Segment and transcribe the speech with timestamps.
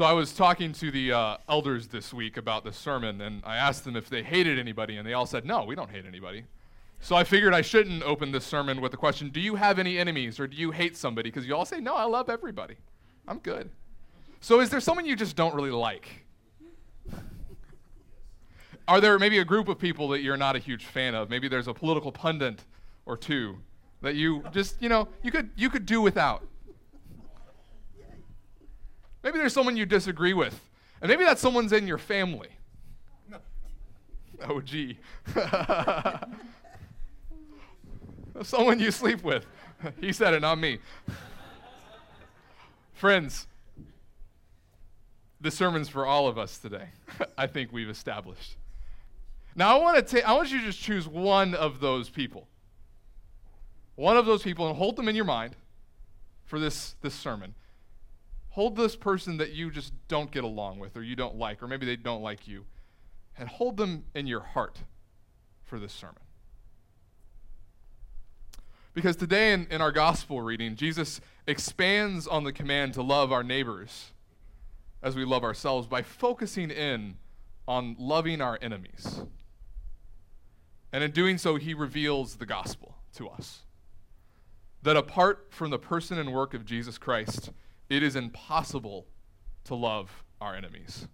[0.00, 3.56] So I was talking to the uh, elders this week about the sermon, and I
[3.56, 6.44] asked them if they hated anybody, and they all said, no, we don't hate anybody.
[7.00, 9.98] So I figured I shouldn't open this sermon with the question, do you have any
[9.98, 11.28] enemies, or do you hate somebody?
[11.28, 12.76] Because you all say, no, I love everybody.
[13.28, 13.68] I'm good.
[14.40, 16.08] So is there someone you just don't really like?
[18.88, 21.28] Are there maybe a group of people that you're not a huge fan of?
[21.28, 22.64] Maybe there's a political pundit
[23.04, 23.58] or two
[24.00, 26.46] that you just, you know, you could you could do without.
[29.22, 30.58] Maybe there's someone you disagree with.
[31.00, 32.48] And maybe that someone's in your family.
[34.48, 34.98] Oh, gee.
[38.42, 39.44] someone you sleep with.
[40.00, 40.78] he said it, not me.
[42.94, 43.46] Friends,
[45.40, 46.88] the sermon's for all of us today.
[47.38, 48.56] I think we've established.
[49.54, 52.46] Now I want to take I want you to just choose one of those people.
[53.96, 55.56] One of those people and hold them in your mind
[56.44, 57.54] for this this sermon.
[58.50, 61.68] Hold this person that you just don't get along with or you don't like or
[61.68, 62.64] maybe they don't like you
[63.38, 64.80] and hold them in your heart
[65.64, 66.22] for this sermon.
[68.92, 73.44] Because today in, in our gospel reading, Jesus expands on the command to love our
[73.44, 74.10] neighbors
[75.02, 77.16] as we love ourselves by focusing in
[77.68, 79.22] on loving our enemies.
[80.92, 83.60] And in doing so, he reveals the gospel to us.
[84.82, 87.52] That apart from the person and work of Jesus Christ,
[87.90, 89.06] it is impossible
[89.64, 91.08] to love our enemies.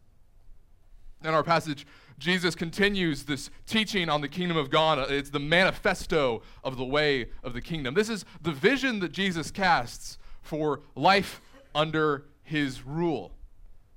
[1.25, 1.87] In our passage,
[2.19, 4.99] Jesus continues this teaching on the kingdom of God.
[4.99, 7.95] Uh, it's the manifesto of the way of the kingdom.
[7.95, 11.41] This is the vision that Jesus casts for life
[11.75, 13.36] under his rule.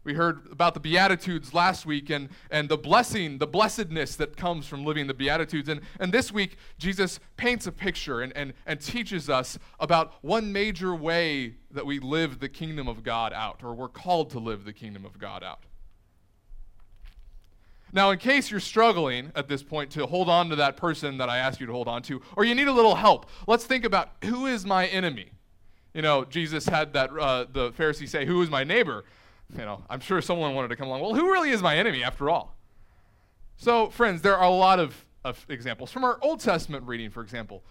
[0.03, 4.65] We heard about the Beatitudes last week and, and the blessing, the blessedness that comes
[4.65, 5.67] from living the Beatitudes.
[5.67, 10.53] And, and this week, Jesus paints a picture and, and, and teaches us about one
[10.53, 14.63] major way that we live the kingdom of God out, or we're called to live
[14.63, 15.59] the kingdom of God out.
[17.91, 21.27] Now, in case you're struggling at this point to hold on to that person that
[21.27, 23.83] I asked you to hold on to, or you need a little help, let's think
[23.83, 25.31] about who is my enemy?
[25.93, 29.05] You know, Jesus had that, uh, the Pharisee say, Who is my neighbor?
[29.57, 31.01] You know, I'm sure someone wanted to come along.
[31.01, 32.55] Well, who really is my enemy after all?
[33.57, 35.91] So, friends, there are a lot of, of examples.
[35.91, 37.63] From our Old Testament reading, for example,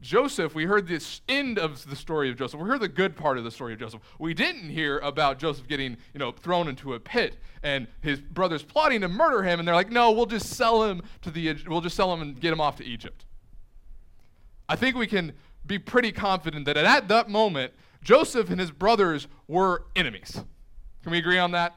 [0.00, 2.58] Joseph, we heard this end of the story of Joseph.
[2.58, 4.00] We heard the good part of the story of Joseph.
[4.18, 8.62] We didn't hear about Joseph getting, you know, thrown into a pit and his brothers
[8.62, 11.82] plotting to murder him, and they're like, no, we'll just sell him to the we'll
[11.82, 13.26] just sell him and get him off to Egypt.
[14.68, 15.32] I think we can
[15.66, 20.42] be pretty confident that at that moment, Joseph and his brothers were enemies.
[21.02, 21.74] Can we agree on that?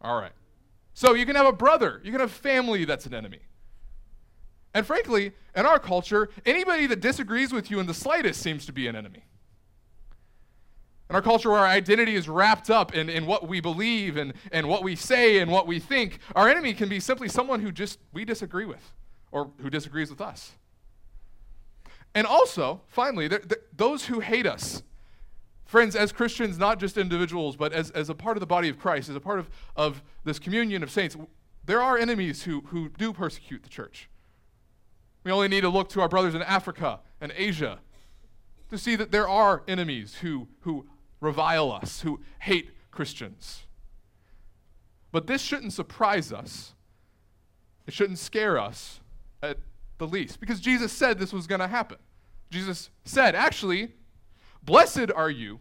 [0.00, 0.32] All right.
[0.94, 3.40] So you can have a brother, you can have family that's an enemy.
[4.74, 8.72] And frankly, in our culture, anybody that disagrees with you in the slightest seems to
[8.72, 9.24] be an enemy.
[11.08, 14.34] In our culture where our identity is wrapped up in, in what we believe and,
[14.52, 17.72] and what we say and what we think, our enemy can be simply someone who
[17.72, 18.92] just we disagree with
[19.32, 20.52] or who disagrees with us.
[22.14, 23.30] And also, finally,
[23.74, 24.82] those who hate us
[25.68, 28.78] Friends, as Christians, not just individuals, but as, as a part of the body of
[28.78, 31.14] Christ, as a part of, of this communion of saints,
[31.62, 34.08] there are enemies who, who do persecute the church.
[35.24, 37.80] We only need to look to our brothers in Africa and Asia
[38.70, 40.86] to see that there are enemies who, who
[41.20, 43.64] revile us, who hate Christians.
[45.12, 46.72] But this shouldn't surprise us.
[47.86, 49.00] It shouldn't scare us
[49.42, 49.58] at
[49.98, 51.98] the least, because Jesus said this was going to happen.
[52.48, 53.92] Jesus said, actually,
[54.62, 55.60] Blessed are you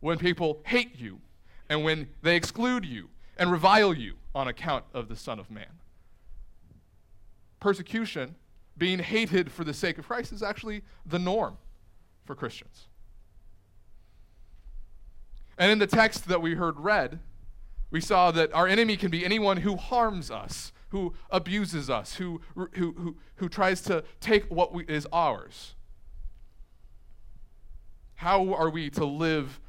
[0.00, 1.20] when people hate you
[1.68, 5.66] and when they exclude you and revile you on account of the Son of Man.
[7.60, 8.34] Persecution,
[8.76, 11.56] being hated for the sake of Christ, is actually the norm
[12.24, 12.88] for Christians.
[15.58, 17.20] And in the text that we heard read,
[17.90, 22.40] we saw that our enemy can be anyone who harms us, who abuses us, who,
[22.54, 25.75] who, who, who tries to take what we, is ours.
[28.16, 29.60] How are we to live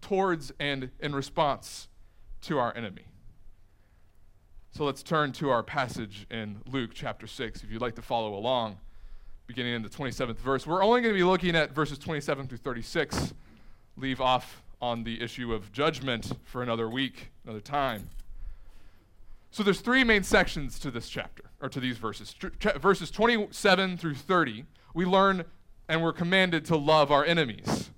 [0.00, 1.88] towards and in response
[2.42, 3.06] to our enemy?
[4.72, 7.64] So let's turn to our passage in Luke chapter 6.
[7.64, 8.78] If you'd like to follow along,
[9.46, 10.64] beginning in the 27th verse.
[10.64, 13.34] We're only going to be looking at verses 27 through 36.
[13.96, 18.08] Leave off on the issue of judgment for another week, another time.
[19.50, 22.32] So there's three main sections to this chapter, or to these verses.
[22.32, 25.44] Ch- verses 27 through 30, we learn
[25.90, 27.90] and we're commanded to love our enemies.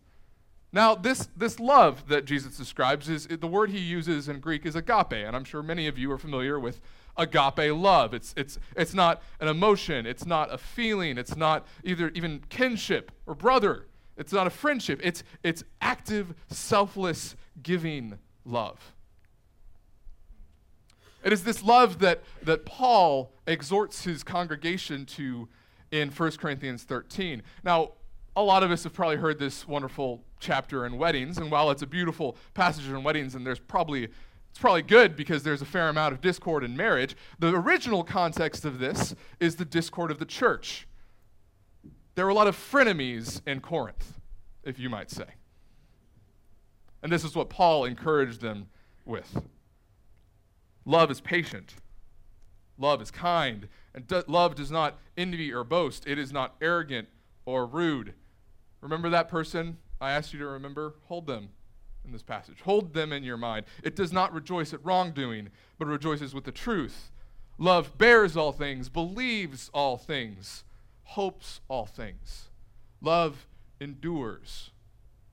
[0.72, 4.74] Now, this, this love that Jesus describes is the word he uses in Greek is
[4.74, 6.80] agape, and I'm sure many of you are familiar with
[7.18, 8.14] agape love.
[8.14, 13.12] It's, it's, it's not an emotion, it's not a feeling, it's not either even kinship
[13.26, 18.94] or brother, it's not a friendship, it's, it's active, selfless, giving love.
[21.22, 25.50] It is this love that, that Paul exhorts his congregation to
[25.92, 27.42] in 1 Corinthians 13.
[27.62, 27.92] Now,
[28.34, 31.82] a lot of us have probably heard this wonderful chapter in weddings, and while it's
[31.82, 34.08] a beautiful passage in weddings, and there's probably
[34.50, 37.16] it's probably good because there's a fair amount of discord in marriage.
[37.38, 40.86] The original context of this is the discord of the church.
[42.16, 44.20] There were a lot of frenemies in Corinth,
[44.62, 45.24] if you might say.
[47.02, 48.68] And this is what Paul encouraged them
[49.06, 49.42] with.
[50.84, 51.74] Love is patient.
[52.76, 53.68] Love is kind.
[53.94, 56.06] And do- love does not envy or boast.
[56.06, 57.08] It is not arrogant
[57.44, 58.14] or rude.
[58.80, 60.94] Remember that person I asked you to remember?
[61.06, 61.50] Hold them
[62.04, 62.60] in this passage.
[62.62, 63.66] Hold them in your mind.
[63.82, 67.10] It does not rejoice at wrongdoing, but rejoices with the truth.
[67.58, 70.64] Love bears all things, believes all things,
[71.04, 72.48] hopes all things.
[73.00, 73.46] Love
[73.80, 74.70] endures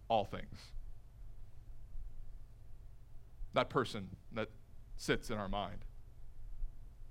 [0.10, 0.74] all things.
[3.54, 4.50] That person that
[4.96, 5.86] sits in our mind.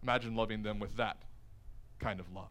[0.02, 1.24] Imagine loving them with that
[1.98, 2.50] kind of love.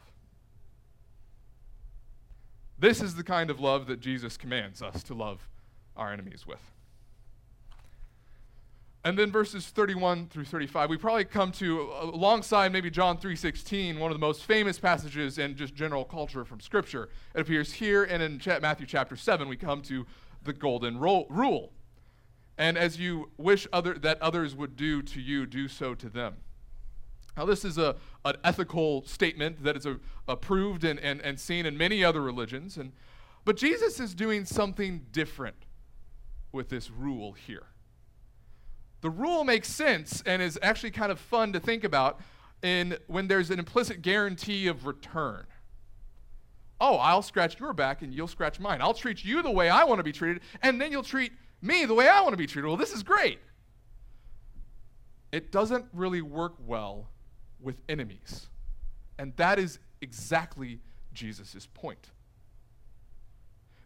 [2.80, 5.48] This is the kind of love that Jesus commands us to love
[5.96, 6.62] our enemies with.
[9.04, 14.12] And then verses 31 through 35, we probably come to alongside maybe John 3:16, one
[14.12, 17.10] of the most famous passages in just general culture from Scripture.
[17.34, 19.48] It appears here and in Matthew chapter 7.
[19.48, 20.06] We come to
[20.44, 21.72] the golden rule,
[22.58, 26.38] and as you wish other, that others would do to you, do so to them.
[27.38, 27.96] Now, this is a,
[28.26, 32.78] an ethical statement that is a, approved and, and, and seen in many other religions,
[32.78, 32.92] and,
[33.46, 35.56] but Jesus is doing something different
[36.52, 37.68] with this rule here.
[39.02, 42.20] The rule makes sense and is actually kind of fun to think about
[42.64, 45.46] in when there's an implicit guarantee of return.
[46.82, 48.82] Oh, I'll scratch your back and you'll scratch mine.
[48.82, 51.32] I'll treat you the way I want to be treated, and then you'll treat
[51.62, 52.68] me the way I want to be treated.
[52.68, 53.40] Well, this is great.
[55.32, 57.10] It doesn't really work well
[57.62, 58.48] with enemies.
[59.18, 60.80] And that is exactly
[61.14, 62.10] Jesus' point.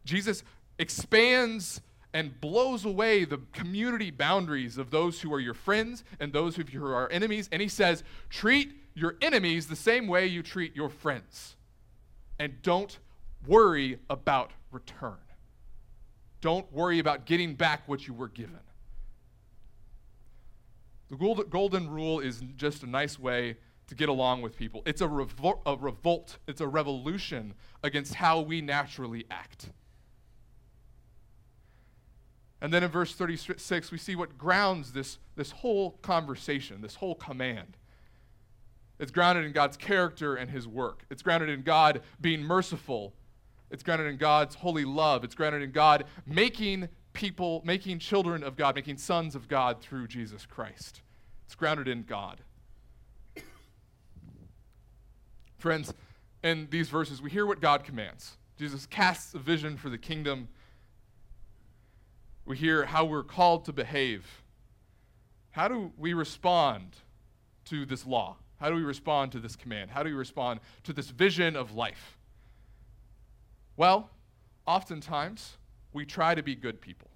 [0.06, 0.44] Jesus
[0.78, 1.82] expands
[2.14, 6.86] and blows away the community boundaries of those who are your friends and those who
[6.86, 7.48] are enemies.
[7.52, 11.56] And he says, treat your enemies the same way you treat your friends.
[12.40, 12.98] And don't
[13.48, 15.18] worry about return.
[16.42, 18.60] Don't worry about getting back what you were given.
[21.12, 24.82] The golden rule is just a nice way to get along with people.
[24.86, 27.54] It's a, revol- a revolt, it's a revolution
[27.84, 29.72] against how we naturally act.
[32.62, 37.16] And then in verse 36, we see what grounds this, this whole conversation, this whole
[37.16, 37.76] command.
[38.98, 41.04] It's grounded in God's character and his work.
[41.10, 43.16] It's grounded in God being merciful.
[43.70, 45.26] It's grounded in God's holy love.
[45.26, 50.08] It's grounded in God making people, making children of God, making sons of God through
[50.08, 51.02] Jesus Christ.
[51.46, 52.42] It's grounded in God.
[55.58, 55.94] Friends,
[56.44, 58.38] in these verses, we hear what God commands.
[58.58, 60.48] Jesus casts a vision for the kingdom
[62.46, 64.44] we hear how we're called to behave.
[65.52, 66.98] How do we respond
[67.66, 68.38] to this law?
[68.60, 69.92] How do we respond to this command?
[69.92, 72.18] How do we respond to this vision of life?
[73.78, 74.10] Well,
[74.66, 75.58] oftentimes
[75.94, 77.10] we try to be good people.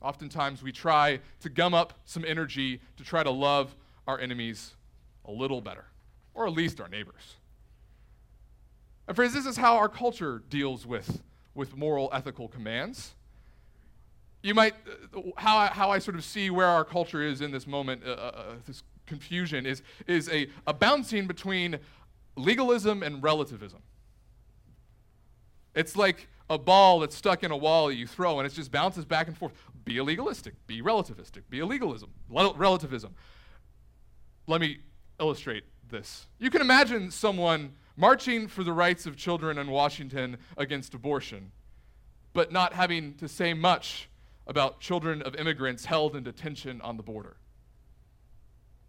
[0.00, 3.74] Oftentimes we try to gum up some energy to try to love
[4.06, 4.74] our enemies
[5.24, 5.84] a little better,
[6.34, 7.36] or at least our neighbors.
[9.06, 11.22] And friends, this is how our culture deals with,
[11.54, 13.14] with moral, ethical commands
[14.42, 14.74] you might,
[15.14, 18.02] uh, how I, how I sort of see where our culture is in this moment,
[18.04, 21.78] uh, uh, uh, this confusion, is, is a, a bouncing between
[22.36, 23.80] legalism and relativism.
[25.74, 28.72] It's like a ball that's stuck in a wall that you throw and it just
[28.72, 29.52] bounces back and forth.
[29.84, 33.14] Be legalistic, be relativistic, be legalism, relativism.
[34.48, 34.78] Let me
[35.20, 36.26] illustrate this.
[36.38, 41.52] You can imagine someone marching for the rights of children in Washington against abortion,
[42.32, 44.08] but not having to say much
[44.46, 47.36] about children of immigrants held in detention on the border.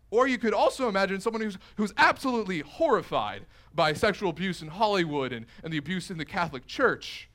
[0.09, 5.31] Or you could also imagine someone who's, who's absolutely horrified by sexual abuse in Hollywood
[5.31, 7.29] and, and the abuse in the Catholic Church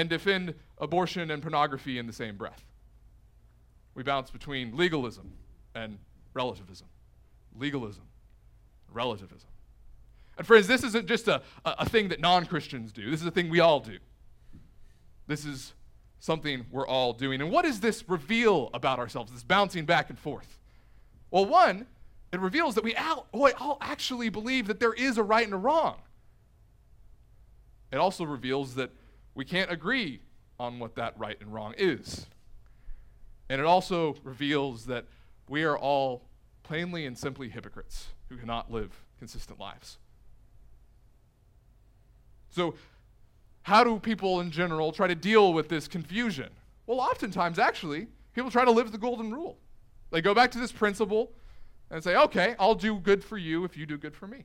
[0.00, 2.64] and defend abortion and pornography in the same breath.
[3.94, 5.32] We bounce between legalism
[5.74, 5.98] and
[6.32, 6.86] relativism.
[7.54, 8.04] Legalism,
[8.90, 9.50] relativism.
[10.38, 13.26] And friends, this isn't just a, a, a thing that non Christians do, this is
[13.26, 13.98] a thing we all do.
[15.26, 15.74] This is
[16.18, 17.42] something we're all doing.
[17.42, 20.58] And what does this reveal about ourselves, this bouncing back and forth?
[21.30, 21.86] Well, one,
[22.32, 25.58] it reveals that we all, all actually believe that there is a right and a
[25.58, 25.96] wrong.
[27.92, 28.92] It also reveals that
[29.34, 30.20] we can't agree
[30.58, 32.26] on what that right and wrong is.
[33.48, 35.06] And it also reveals that
[35.48, 36.22] we are all
[36.62, 39.98] plainly and simply hypocrites who cannot live consistent lives.
[42.50, 42.74] So,
[43.62, 46.50] how do people in general try to deal with this confusion?
[46.86, 49.58] Well, oftentimes, actually, people try to live the golden rule.
[50.10, 51.32] They go back to this principle
[51.90, 54.44] and say, okay, I'll do good for you if you do good for me.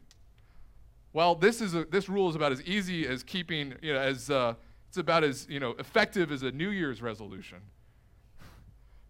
[1.14, 4.30] Well, this, is a, this rule is about as easy as keeping, you know, as,
[4.30, 4.56] uh,
[4.96, 7.58] it's about as, you know, effective as a New Year's resolution.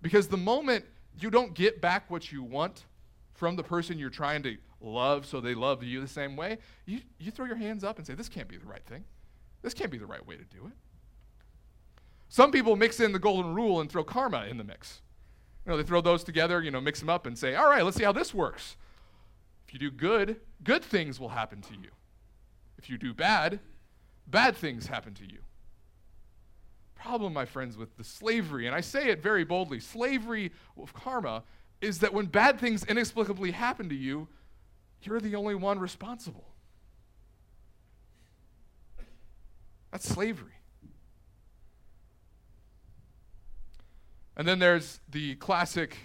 [0.02, 0.84] because the moment
[1.20, 2.86] you don't get back what you want
[3.36, 7.02] from the person you're trying to love so they love you the same way, you,
[7.20, 9.04] you throw your hands up and say, this can't be the right thing.
[9.62, 10.74] This can't be the right way to do it.
[12.30, 15.02] Some people mix in the golden rule and throw karma in the mix.
[15.66, 17.84] You know, they throw those together, you know, mix them up and say, all right,
[17.84, 18.76] let's see how this works.
[19.68, 21.92] If you do good, good things will happen to you.
[22.80, 23.60] If you do bad,
[24.26, 25.40] bad things happen to you.
[27.06, 31.44] Problem, my friends, with the slavery, and I say it very boldly slavery of karma
[31.80, 34.28] is that when bad things inexplicably happen to you,
[35.04, 36.48] you're the only one responsible.
[39.92, 40.54] That's slavery.
[44.36, 45.96] And then there's the classic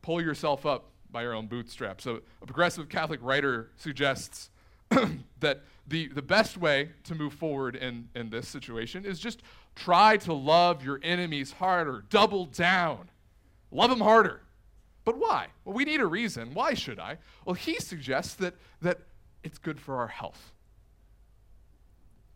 [0.00, 2.04] pull yourself up by your own bootstraps.
[2.04, 4.48] So a progressive Catholic writer suggests
[5.40, 9.42] that the, the best way to move forward in, in this situation is just
[9.74, 13.10] try to love your enemies harder, double down,
[13.70, 14.42] love them harder.
[15.04, 15.48] But why?
[15.64, 16.54] Well, we need a reason.
[16.54, 17.18] Why should I?
[17.44, 19.00] Well, he suggests that, that
[19.42, 20.52] it's good for our health,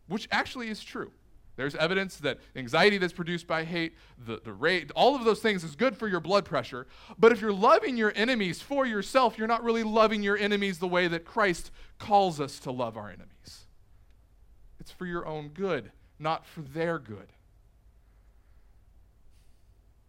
[0.08, 1.12] which actually is true.
[1.56, 3.94] There's evidence that anxiety that's produced by hate,
[4.26, 6.86] the, the rate, all of those things is good for your blood pressure.
[7.18, 10.86] But if you're loving your enemies for yourself, you're not really loving your enemies the
[10.86, 13.64] way that Christ calls us to love our enemies.
[14.78, 17.32] It's for your own good, not for their good.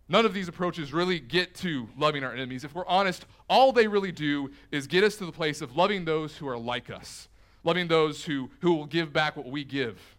[0.09, 2.63] None of these approaches really get to loving our enemies.
[2.63, 6.05] If we're honest, all they really do is get us to the place of loving
[6.05, 7.29] those who are like us,
[7.63, 10.16] loving those who, who will give back what we give.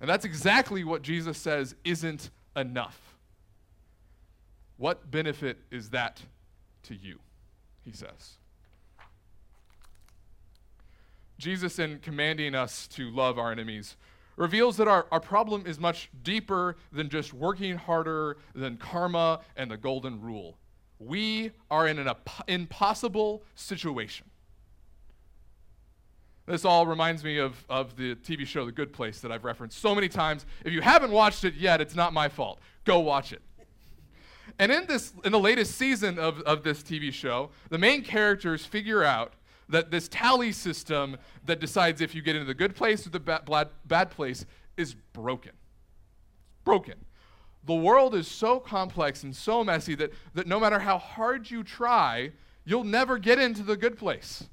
[0.00, 2.98] And that's exactly what Jesus says isn't enough.
[4.76, 6.22] What benefit is that
[6.84, 7.18] to you?
[7.84, 8.38] He says.
[11.38, 13.96] Jesus, in commanding us to love our enemies,
[14.36, 19.70] reveals that our, our problem is much deeper than just working harder than karma and
[19.70, 20.56] the golden rule.
[20.98, 22.10] We are in an
[22.48, 24.26] impossible situation.
[26.50, 29.78] This all reminds me of, of the TV show The Good Place that I've referenced
[29.78, 30.44] so many times.
[30.64, 32.58] If you haven't watched it yet, it's not my fault.
[32.84, 33.40] Go watch it.
[34.58, 38.66] And in this in the latest season of, of this TV show, the main characters
[38.66, 39.34] figure out
[39.68, 41.16] that this tally system
[41.46, 44.44] that decides if you get into the good place or the bad, bad, bad place
[44.76, 45.52] is broken.
[46.64, 46.96] Broken.
[47.64, 51.62] The world is so complex and so messy that, that no matter how hard you
[51.62, 52.32] try,
[52.64, 54.48] you'll never get into the good place.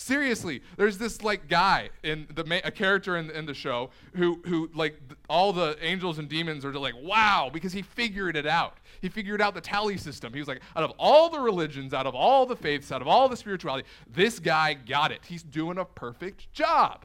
[0.00, 4.40] Seriously, there's this like guy in the ma- a character in, in the show who
[4.46, 8.46] who like th- all the angels and demons are like wow because he figured it
[8.46, 8.78] out.
[9.02, 10.32] He figured out the tally system.
[10.32, 13.08] He was like out of all the religions, out of all the faiths, out of
[13.08, 15.22] all the spirituality, this guy got it.
[15.26, 17.04] He's doing a perfect job.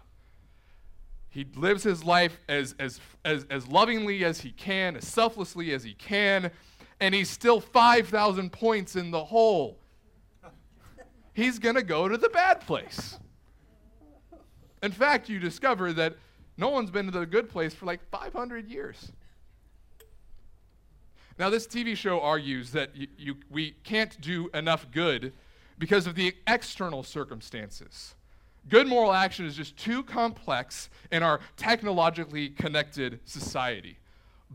[1.30, 5.84] He lives his life as as as as lovingly as he can, as selflessly as
[5.84, 6.52] he can,
[7.00, 9.80] and he's still 5,000 points in the hole
[11.34, 13.18] he's going to go to the bad place.
[14.82, 16.16] In fact, you discover that
[16.58, 19.12] no one's been to the good place for like 500 years.
[21.40, 25.34] Now, this TV show argues that you, we can't do enough good
[25.80, 28.14] because of the external circumstances.
[28.70, 33.98] Good moral action is just too complex in our technologically connected society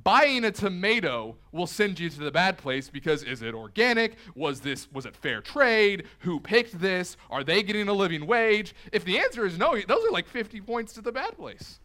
[0.04, 4.16] buying a tomato will send you to the bad place because is it organic?
[4.34, 6.04] Was this was it fair trade?
[6.20, 7.16] Who picked this?
[7.30, 8.74] Are they getting a living wage?
[8.92, 11.80] If the answer is no those are like 50 points to the bad place.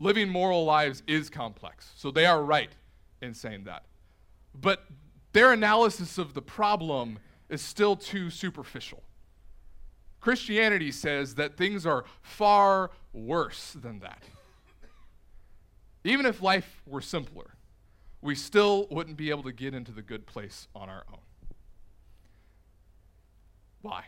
[0.00, 2.70] Living moral lives is complex so they are right
[3.20, 3.84] in saying that.
[4.54, 4.84] But
[5.32, 9.02] their analysis of the problem is still too superficial
[10.20, 14.22] Christianity says that things are far worse than that.
[16.04, 17.54] Even if life were simpler,
[18.20, 21.20] we still wouldn't be able to get into the good place on our own.
[23.82, 24.04] Why?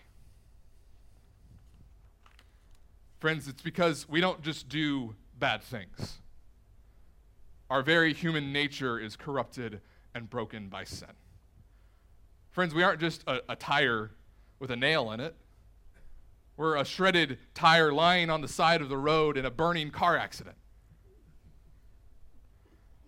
[3.20, 6.18] Friends, it's because we don't just do bad things.
[7.68, 9.80] Our very human nature is corrupted
[10.14, 11.10] and broken by sin.
[12.50, 14.10] Friends, we aren't just a, a tire
[14.58, 15.36] with a nail in it.
[16.56, 20.16] We're a shredded tire lying on the side of the road in a burning car
[20.16, 20.56] accident.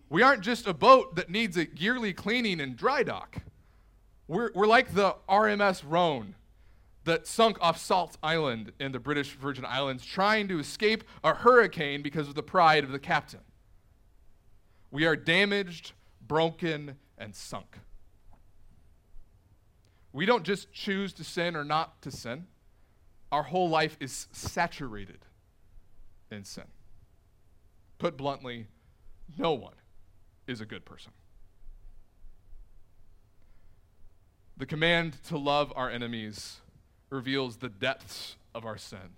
[0.09, 3.39] We aren't just a boat that needs a yearly cleaning and dry dock.
[4.29, 6.35] We're, we're like the RMS Rhone
[7.05, 12.03] that sunk off Salt Island in the British Virgin Islands, trying to escape a hurricane
[12.03, 13.41] because of the pride of the captain.
[14.91, 17.79] We are damaged, broken, and sunk.
[20.13, 22.47] We don't just choose to sin or not to sin,
[23.33, 25.19] our whole life is saturated
[26.31, 26.65] in sin.
[27.99, 28.67] Put bluntly,
[29.39, 29.75] no one
[30.47, 31.13] is a good person.
[34.59, 36.61] The command to love our enemies
[37.11, 39.17] reveals the depths of our sin.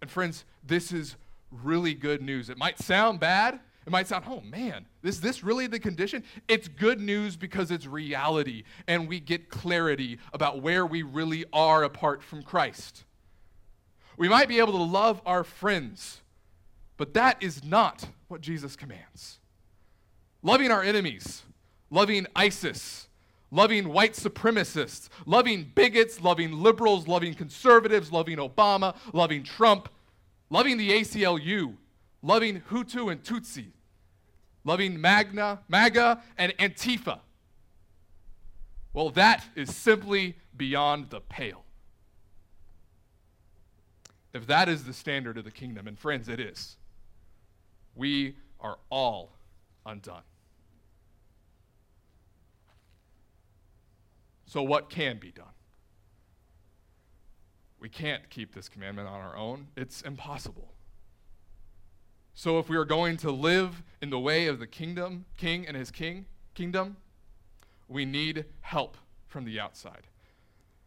[0.00, 1.16] And friends, this is
[1.50, 2.48] really good news.
[2.48, 3.58] It might sound bad.
[3.86, 6.22] It might sound, oh man, is this really the condition?
[6.48, 11.82] It's good news because it's reality and we get clarity about where we really are
[11.82, 13.04] apart from Christ.
[14.16, 16.20] We might be able to love our friends,
[16.96, 19.38] but that is not what Jesus commands.
[20.42, 21.42] Loving our enemies,
[21.90, 23.08] loving ISIS,
[23.50, 29.88] loving white supremacists, loving bigots, loving liberals, loving conservatives, loving Obama, loving Trump,
[30.50, 31.74] loving the ACLU,
[32.22, 33.66] loving Hutu and Tutsi,
[34.64, 37.20] loving Magna, MAGA and Antifa.
[38.92, 41.64] Well, that is simply beyond the pale.
[44.34, 46.76] If that is the standard of the kingdom, and friends, it is,
[47.94, 49.36] we are all
[49.86, 50.22] undone.
[54.46, 55.46] So, what can be done?
[57.78, 60.72] We can't keep this commandment on our own, it's impossible.
[62.34, 65.76] So, if we are going to live in the way of the kingdom, king and
[65.76, 66.96] his king, kingdom,
[67.86, 68.96] we need help
[69.28, 70.08] from the outside.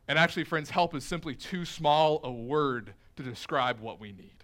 [0.09, 4.43] And actually, friends, help is simply too small a word to describe what we need.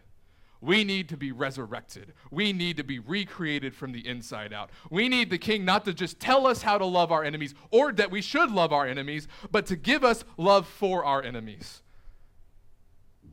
[0.64, 2.14] We need to be resurrected.
[2.32, 4.70] We need to be recreated from the inside out.
[4.90, 7.92] We need the king not to just tell us how to love our enemies or
[7.92, 11.82] that we should love our enemies, but to give us love for our enemies.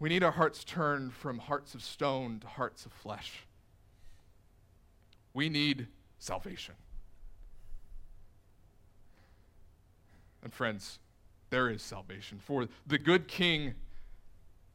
[0.00, 3.46] We need our hearts turned from hearts of stone to hearts of flesh.
[5.32, 5.86] We need
[6.18, 6.74] salvation.
[10.42, 10.98] And friends,
[11.50, 12.40] there is salvation.
[12.44, 13.74] For the good king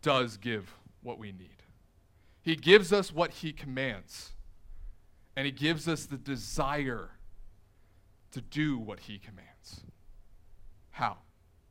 [0.06, 1.64] does give what we need.
[2.44, 4.34] He gives us what He commands,
[5.36, 7.10] and He gives us the desire
[8.32, 9.82] to do what He commands.
[10.92, 11.18] How,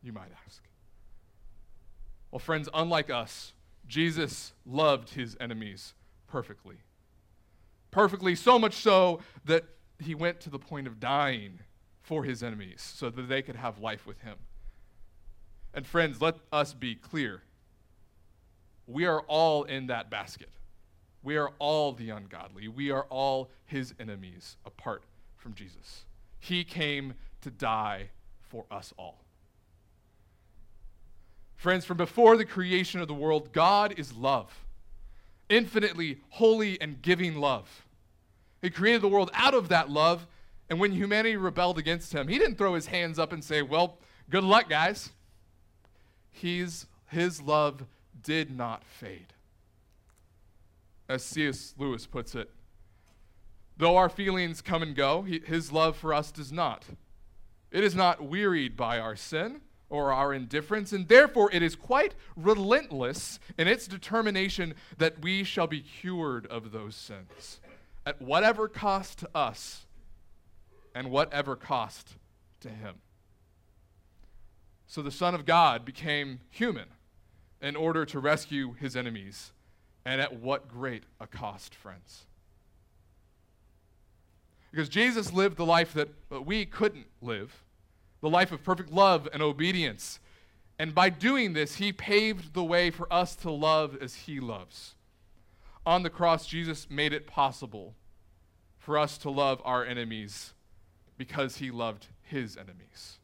[0.02, 0.64] you might ask?
[2.32, 3.52] Well, friends, unlike us,
[3.86, 5.94] Jesus loved His enemies
[6.26, 6.78] perfectly.
[7.92, 9.62] Perfectly, so much so that
[10.00, 11.60] He went to the point of dying
[12.02, 14.38] for His enemies so that they could have life with Him.
[15.72, 17.42] And friends, let us be clear.
[18.86, 20.50] We are all in that basket.
[21.22, 22.68] We are all the ungodly.
[22.68, 25.04] We are all his enemies apart
[25.36, 26.04] from Jesus.
[26.38, 28.10] He came to die
[28.42, 29.24] for us all.
[31.56, 34.66] Friends, from before the creation of the world, God is love,
[35.48, 37.86] infinitely holy and giving love.
[38.60, 40.26] He created the world out of that love,
[40.68, 43.96] and when humanity rebelled against him, he didn't throw his hands up and say, Well,
[44.28, 45.10] good luck, guys.
[46.30, 47.84] He's, his love
[48.22, 49.34] did not fade
[51.08, 51.74] as C.S.
[51.78, 52.50] Lewis puts it.
[53.76, 56.84] Though our feelings come and go, he, his love for us does not.
[57.70, 62.14] It is not wearied by our sin or our indifference, and therefore it is quite
[62.36, 67.60] relentless in its determination that we shall be cured of those sins,
[68.06, 69.86] at whatever cost to us
[70.94, 72.14] and whatever cost
[72.60, 72.96] to him.
[74.86, 76.86] So the Son of God became human
[77.60, 79.52] in order to rescue his enemies
[80.04, 82.24] and at what great a cost, friends.
[84.70, 87.62] Because Jesus lived the life that uh, we couldn't live,
[88.20, 90.18] the life of perfect love and obedience.
[90.78, 94.94] And by doing this, he paved the way for us to love as he loves.
[95.86, 97.94] On the cross, Jesus made it possible
[98.78, 100.54] for us to love our enemies
[101.16, 103.18] because he loved his enemies.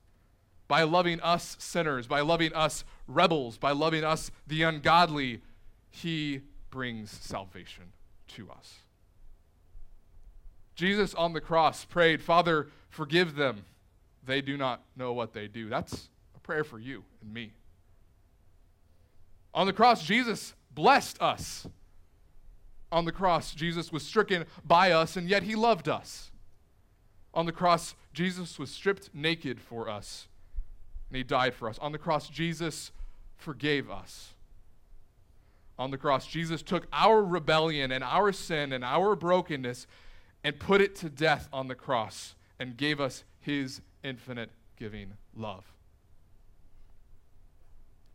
[0.70, 5.40] By loving us sinners, by loving us rebels, by loving us the ungodly,
[5.90, 7.86] he brings salvation
[8.36, 8.76] to us.
[10.76, 13.64] Jesus on the cross prayed, Father, forgive them.
[14.24, 15.68] They do not know what they do.
[15.68, 17.50] That's a prayer for you and me.
[19.52, 21.66] On the cross, Jesus blessed us.
[22.92, 26.30] On the cross, Jesus was stricken by us, and yet he loved us.
[27.34, 30.28] On the cross, Jesus was stripped naked for us,
[31.10, 31.78] and he died for us.
[31.80, 32.92] On the cross, Jesus
[33.36, 34.34] forgave us
[35.78, 36.26] on the cross.
[36.26, 39.86] Jesus took our rebellion and our sin and our brokenness
[40.44, 45.64] and put it to death on the cross and gave us his infinite giving love.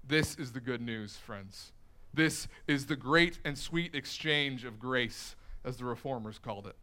[0.08, 1.72] This is the good news, friends.
[2.14, 6.76] This is the great and sweet exchange of grace, as the reformers called it.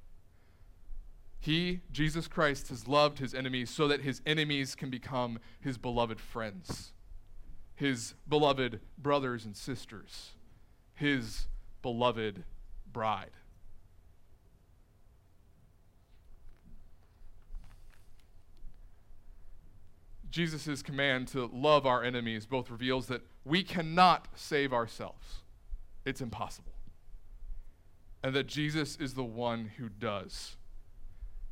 [1.43, 6.21] He, Jesus Christ, has loved his enemies so that his enemies can become his beloved
[6.21, 6.93] friends,
[7.75, 10.31] his beloved brothers and sisters,
[10.95, 11.49] his
[11.83, 12.45] beloved
[12.93, 13.33] bride.
[20.31, 25.43] Jesus' command to love our enemies both reveals that we cannot save ourselves.
[26.05, 26.75] It's impossible.
[28.23, 30.55] And that Jesus is the one who does.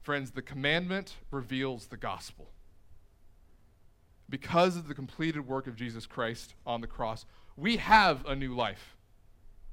[0.02, 2.50] Friends, the commandment reveals the gospel.
[4.28, 8.54] Because of the completed work of Jesus Christ on the cross, we have a new
[8.54, 8.96] life,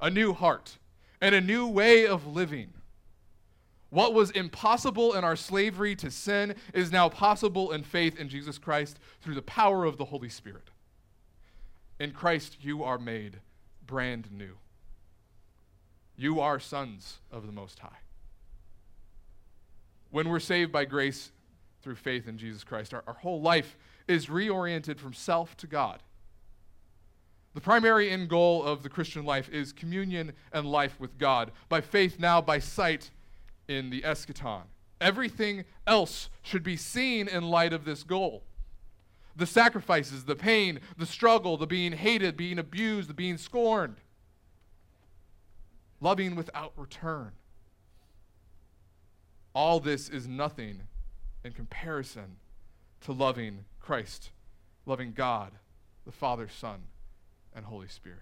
[0.01, 0.77] a new heart,
[1.21, 2.73] and a new way of living.
[3.89, 8.57] What was impossible in our slavery to sin is now possible in faith in Jesus
[8.57, 10.71] Christ through the power of the Holy Spirit.
[11.99, 13.39] In Christ, you are made
[13.85, 14.57] brand new.
[16.17, 17.99] You are sons of the Most High.
[20.11, 21.31] When we're saved by grace
[21.81, 26.01] through faith in Jesus Christ, our, our whole life is reoriented from self to God.
[27.53, 31.51] The primary end goal of the Christian life is communion and life with God.
[31.69, 33.09] By faith, now by sight,
[33.67, 34.63] in the eschaton.
[34.99, 38.43] Everything else should be seen in light of this goal.
[39.35, 43.97] The sacrifices, the pain, the struggle, the being hated, being abused, the being scorned.
[45.99, 47.31] Loving without return.
[49.57, 50.83] All this is nothing
[51.43, 52.35] in comparison
[53.01, 54.29] to loving Christ,
[54.85, 55.51] loving God,
[56.05, 56.83] the Father, Son,
[57.55, 58.21] and Holy Spirit.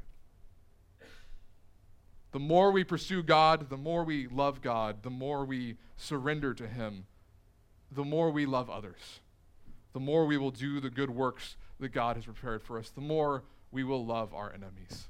[2.31, 6.69] The more we pursue God, the more we love God, the more we surrender to
[6.69, 7.05] Him,
[7.91, 9.19] the more we love others,
[9.91, 13.01] the more we will do the good works that God has prepared for us, the
[13.01, 13.43] more
[13.73, 15.09] we will love our enemies.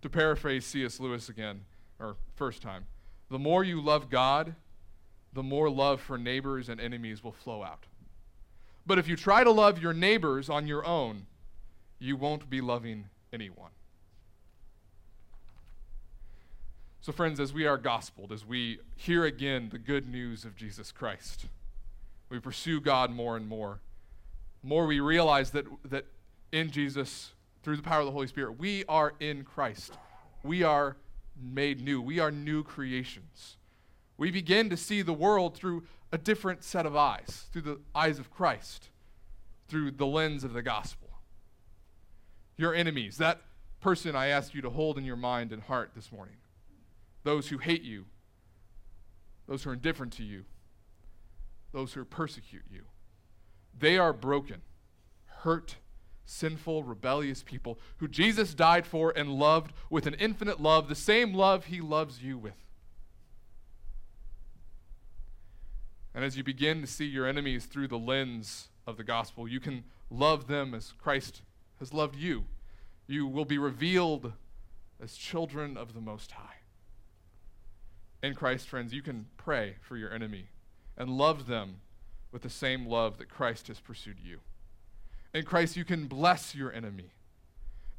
[0.00, 0.98] To paraphrase C.S.
[0.98, 1.60] Lewis again,
[2.00, 2.86] or first time,
[3.32, 4.54] the more you love God,
[5.32, 7.86] the more love for neighbors and enemies will flow out.
[8.84, 11.24] But if you try to love your neighbors on your own,
[11.98, 13.70] you won't be loving anyone.
[17.00, 20.92] So, friends, as we are gospeled, as we hear again the good news of Jesus
[20.92, 21.46] Christ,
[22.28, 23.80] we pursue God more and more.
[24.62, 26.04] More we realize that, that
[26.52, 29.94] in Jesus, through the power of the Holy Spirit, we are in Christ.
[30.44, 30.96] We are
[31.40, 32.00] made new.
[32.00, 33.56] We are new creations.
[34.16, 38.18] We begin to see the world through a different set of eyes, through the eyes
[38.18, 38.90] of Christ,
[39.68, 41.08] through the lens of the gospel.
[42.56, 43.40] Your enemies, that
[43.80, 46.36] person I ask you to hold in your mind and heart this morning
[47.24, 48.04] those who hate you,
[49.46, 50.44] those who are indifferent to you,
[51.72, 52.82] those who persecute you.
[53.78, 54.60] They are broken,
[55.26, 55.76] hurt,
[56.24, 61.34] sinful, rebellious people who Jesus died for and loved with an infinite love, the same
[61.34, 62.54] love he loves you with.
[66.14, 69.60] And as you begin to see your enemies through the lens of the gospel, you
[69.60, 71.42] can love them as Christ
[71.78, 72.44] has loved you.
[73.06, 74.32] You will be revealed
[75.02, 76.62] as children of the Most High
[78.22, 80.46] in Christ, friends, you can pray for your enemy
[80.96, 81.80] and love them
[82.30, 84.40] with the same love that Christ has pursued you.
[85.34, 87.10] In Christ, you can bless your enemy.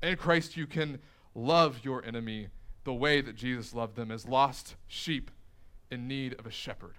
[0.01, 0.99] In Christ, you can
[1.33, 2.49] love your enemy
[2.83, 5.31] the way that Jesus loved them as lost sheep
[5.89, 6.95] in need of a shepherd.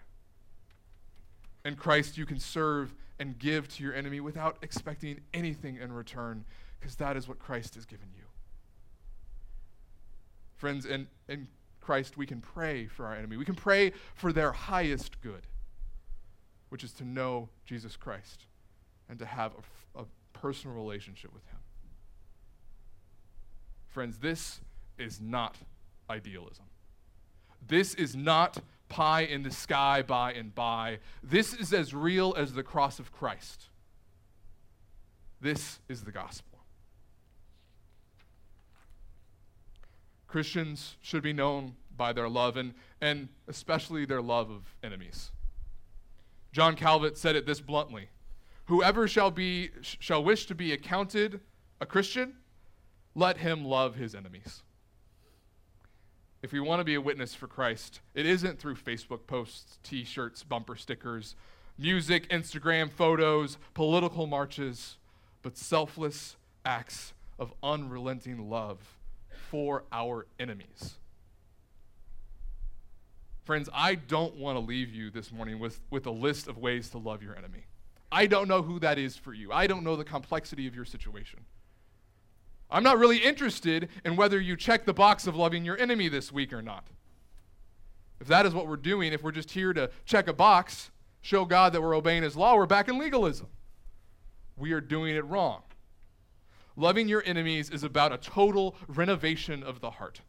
[1.64, 6.44] In Christ, you can serve and give to your enemy without expecting anything in return,
[6.80, 8.24] because that is what Christ has given you.
[10.56, 11.46] Friends, in, in
[11.80, 13.36] Christ, we can pray for our enemy.
[13.36, 15.46] We can pray for their highest good,
[16.70, 18.46] which is to know Jesus Christ
[19.08, 19.62] and to have a,
[20.44, 21.58] personal relationship with Him.
[23.86, 24.60] Friends, this
[24.98, 25.56] is not
[26.10, 26.66] idealism.
[27.66, 28.58] This is not
[28.90, 30.98] pie in the sky by and by.
[31.22, 33.70] This is as real as the cross of Christ.
[35.40, 36.58] This is the gospel.
[40.26, 45.30] Christians should be known by their love, and, and especially their love of enemies.
[46.52, 48.10] John Calvin said it this bluntly
[48.66, 51.40] Whoever shall, be, shall wish to be accounted
[51.80, 52.34] a Christian,
[53.14, 54.62] let him love his enemies.
[56.42, 60.04] If we want to be a witness for Christ, it isn't through Facebook posts, t
[60.04, 61.36] shirts, bumper stickers,
[61.78, 64.96] music, Instagram photos, political marches,
[65.42, 68.78] but selfless acts of unrelenting love
[69.50, 70.94] for our enemies.
[73.44, 76.88] Friends, I don't want to leave you this morning with, with a list of ways
[76.90, 77.66] to love your enemy.
[78.14, 79.52] I don't know who that is for you.
[79.52, 81.40] I don't know the complexity of your situation.
[82.70, 86.30] I'm not really interested in whether you check the box of loving your enemy this
[86.30, 86.86] week or not.
[88.20, 91.44] If that is what we're doing, if we're just here to check a box, show
[91.44, 93.48] God that we're obeying His law, we're back in legalism.
[94.56, 95.62] We are doing it wrong.
[96.76, 100.20] Loving your enemies is about a total renovation of the heart.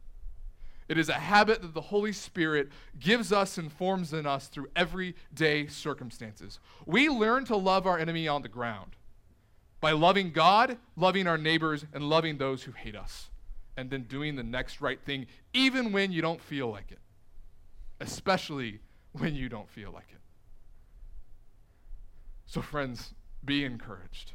[0.87, 2.69] It is a habit that the Holy Spirit
[2.99, 6.59] gives us and forms in us through everyday circumstances.
[6.85, 8.95] We learn to love our enemy on the ground
[9.81, 13.29] by loving God, loving our neighbors, and loving those who hate us,
[13.77, 16.99] and then doing the next right thing, even when you don't feel like it,
[17.99, 18.79] especially
[19.13, 20.19] when you don't feel like it.
[22.45, 24.33] So, friends, be encouraged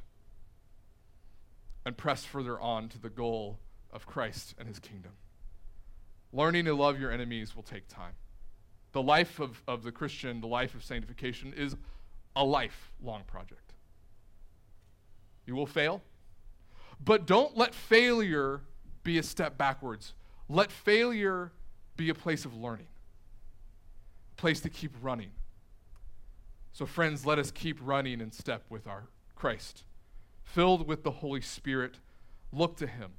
[1.87, 3.59] and press further on to the goal
[3.93, 5.13] of Christ and his kingdom.
[6.33, 8.13] Learning to love your enemies will take time.
[8.93, 11.77] The life of, of the Christian, the life of sanctification, is
[12.37, 13.75] a lifelong project.
[15.47, 16.03] You will fail,
[17.05, 18.61] but don't let failure
[19.03, 20.15] be a step backwards.
[20.49, 21.53] Let failure
[21.97, 22.87] be a place of learning,
[24.33, 25.31] a place to keep running.
[26.73, 29.83] So, friends, let us keep running in step with our Christ.
[30.45, 31.99] Filled with the Holy Spirit,
[32.53, 33.13] look to Him,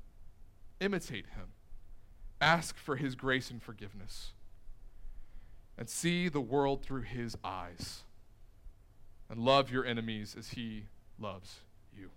[0.80, 1.48] imitate Him
[2.42, 4.32] Ask for his grace and forgiveness.
[5.78, 8.02] And see the world through his eyes.
[9.30, 10.86] And love your enemies as he
[11.20, 11.60] loves
[11.98, 12.10] you.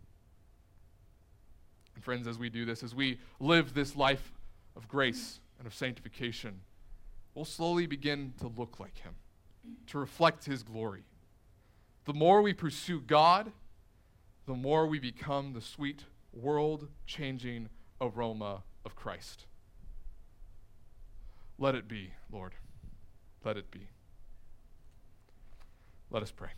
[1.94, 4.32] And friends, as we do this, as we live this life
[4.74, 6.60] of grace and of sanctification,
[7.34, 9.14] we'll slowly begin to look like him,
[9.88, 11.04] to reflect his glory.
[12.06, 13.52] The more we pursue God,
[14.46, 17.68] the more we become the sweet, world changing
[18.00, 19.46] aroma of Christ.
[21.58, 22.52] Let it be, Lord.
[23.44, 23.88] Let it be.
[26.10, 26.50] Let us pray.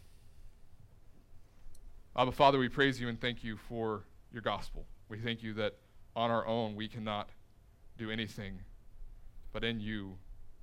[2.16, 4.86] Abba, Father, we praise you and thank you for your gospel.
[5.08, 5.74] We thank you that
[6.14, 7.28] on our own we cannot
[7.98, 8.60] do anything,
[9.52, 10.16] but in you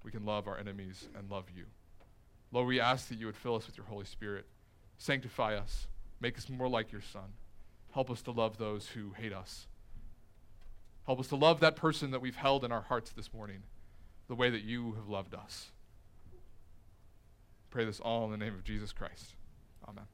[0.04, 1.66] we can love our enemies and love you.
[2.52, 4.46] Lord, we ask that you would fill us with your Holy Spirit,
[4.98, 5.88] sanctify us,
[6.20, 7.34] make us more like your Son.
[7.94, 9.68] Help us to love those who hate us.
[11.06, 13.64] Help us to love that person that we've held in our hearts this morning
[14.34, 15.70] the way that you have loved us.
[17.70, 19.36] Pray this all in the name of Jesus Christ.
[19.88, 20.06] Amen.